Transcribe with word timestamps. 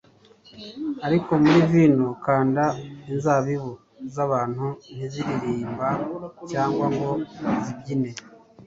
Ariko 1.07 1.31
muri 1.43 1.59
vino-kanda 1.71 2.65
inzabibu 3.11 3.71
zabantu 4.15 4.65
ntiziririmba 4.93 5.87
cyangwa 6.51 6.85
ngo 6.93 7.09
zibyine 7.63 8.09